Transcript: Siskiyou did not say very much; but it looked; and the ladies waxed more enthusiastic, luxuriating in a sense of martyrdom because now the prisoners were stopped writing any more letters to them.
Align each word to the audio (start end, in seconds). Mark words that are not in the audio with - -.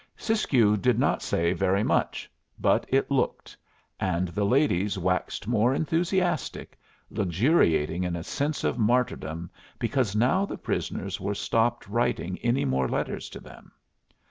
Siskiyou 0.17 0.77
did 0.77 0.97
not 0.97 1.21
say 1.21 1.53
very 1.53 1.83
much; 1.83 2.27
but 2.57 2.87
it 2.89 3.11
looked; 3.11 3.55
and 3.99 4.29
the 4.29 4.43
ladies 4.45 4.97
waxed 4.97 5.45
more 5.47 5.75
enthusiastic, 5.75 6.75
luxuriating 7.11 8.03
in 8.03 8.15
a 8.15 8.23
sense 8.23 8.63
of 8.63 8.79
martyrdom 8.79 9.51
because 9.77 10.15
now 10.15 10.43
the 10.43 10.57
prisoners 10.57 11.21
were 11.21 11.35
stopped 11.35 11.87
writing 11.87 12.39
any 12.39 12.65
more 12.65 12.87
letters 12.89 13.29
to 13.29 13.39
them. 13.39 13.71